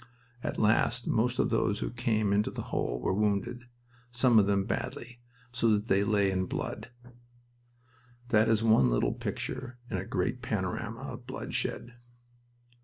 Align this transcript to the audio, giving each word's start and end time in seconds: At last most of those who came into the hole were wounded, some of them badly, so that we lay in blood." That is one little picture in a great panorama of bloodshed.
At 0.43 0.57
last 0.57 1.05
most 1.05 1.37
of 1.37 1.51
those 1.51 1.77
who 1.77 1.91
came 1.91 2.33
into 2.33 2.49
the 2.49 2.63
hole 2.73 2.99
were 2.99 3.13
wounded, 3.13 3.67
some 4.09 4.39
of 4.39 4.47
them 4.47 4.65
badly, 4.65 5.19
so 5.51 5.77
that 5.77 5.87
we 5.95 6.03
lay 6.03 6.31
in 6.31 6.47
blood." 6.47 6.89
That 8.29 8.49
is 8.49 8.63
one 8.63 8.89
little 8.89 9.13
picture 9.13 9.77
in 9.91 9.97
a 9.97 10.03
great 10.07 10.41
panorama 10.41 11.01
of 11.01 11.27
bloodshed. 11.27 11.93